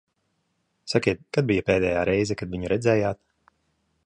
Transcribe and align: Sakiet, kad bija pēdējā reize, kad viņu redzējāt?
Sakiet, 0.93 1.21
kad 1.37 1.49
bija 1.53 1.67
pēdējā 1.69 2.07
reize, 2.13 2.39
kad 2.41 2.53
viņu 2.57 2.73
redzējāt? 2.75 3.25